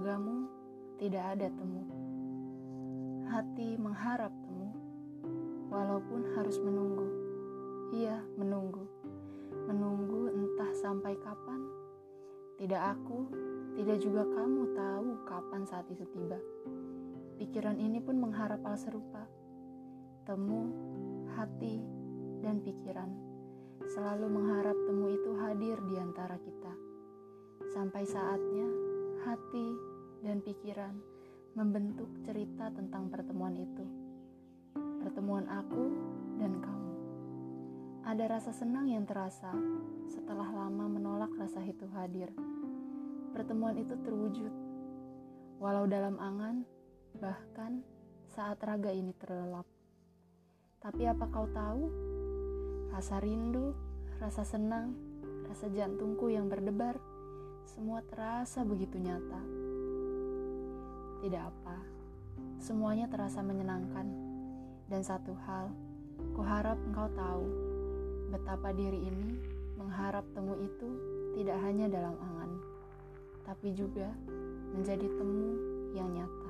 ragamu 0.00 0.46
tidak 1.00 1.24
ada 1.34 1.48
temu. 1.50 1.82
Hati 3.26 3.78
mengharap 3.80 4.30
temu, 4.44 4.70
walaupun 5.72 6.30
harus 6.36 6.60
menunggu. 6.60 7.08
Iya, 7.96 8.20
menunggu. 8.36 8.84
Menunggu 9.66 10.28
entah 10.30 10.72
sampai 10.78 11.16
kapan. 11.18 11.60
Tidak 12.60 12.76
aku, 12.76 13.18
tidak 13.80 13.98
juga 14.04 14.22
kamu 14.28 14.62
tahu 14.76 15.08
kapan 15.24 15.62
saat 15.64 15.88
itu 15.88 16.04
tiba. 16.12 16.36
Pikiran 17.40 17.80
ini 17.80 17.98
pun 18.04 18.20
mengharap 18.20 18.60
hal 18.62 18.76
serupa. 18.76 19.24
Temu, 20.28 20.68
hati, 21.32 21.80
dan 22.44 22.60
pikiran 22.60 23.08
selalu 23.88 24.28
mengharap 24.28 24.76
temu 24.84 24.99
Sampai 27.80 28.04
saatnya 28.04 28.68
hati 29.24 29.72
dan 30.20 30.44
pikiran 30.44 31.00
membentuk 31.56 32.12
cerita 32.28 32.68
tentang 32.76 33.08
pertemuan 33.08 33.56
itu. 33.56 33.88
Pertemuan 35.00 35.48
aku 35.48 35.88
dan 36.36 36.60
kamu. 36.60 36.92
Ada 38.04 38.36
rasa 38.36 38.52
senang 38.52 38.84
yang 38.84 39.08
terasa 39.08 39.56
setelah 40.12 40.44
lama 40.44 40.92
menolak 40.92 41.32
rasa 41.40 41.64
itu 41.64 41.88
hadir. 41.96 42.28
Pertemuan 43.32 43.80
itu 43.80 43.96
terwujud, 44.04 44.52
walau 45.56 45.88
dalam 45.88 46.20
angan, 46.20 46.68
bahkan 47.16 47.80
saat 48.28 48.60
raga 48.60 48.92
ini 48.92 49.16
terlelap. 49.16 49.64
Tapi 50.84 51.08
apa 51.08 51.24
kau 51.32 51.48
tahu? 51.48 51.88
Rasa 52.92 53.24
rindu, 53.24 53.72
rasa 54.20 54.44
senang, 54.44 54.92
rasa 55.48 55.72
jantungku 55.72 56.28
yang 56.28 56.44
berdebar, 56.44 57.00
semua 57.70 58.02
terasa 58.02 58.66
begitu 58.66 58.98
nyata. 58.98 59.38
Tidak 61.22 61.38
apa, 61.38 61.78
semuanya 62.58 63.06
terasa 63.06 63.46
menyenangkan. 63.46 64.10
Dan 64.90 65.06
satu 65.06 65.38
hal, 65.46 65.70
kuharap 66.34 66.74
engkau 66.90 67.06
tahu 67.14 67.46
betapa 68.34 68.74
diri 68.74 69.06
ini 69.06 69.38
mengharap 69.78 70.26
temu 70.34 70.58
itu 70.58 70.88
tidak 71.38 71.62
hanya 71.62 71.86
dalam 71.86 72.18
angan, 72.18 72.50
tapi 73.46 73.70
juga 73.70 74.10
menjadi 74.74 75.06
temu 75.06 75.50
yang 75.94 76.10
nyata. 76.10 76.49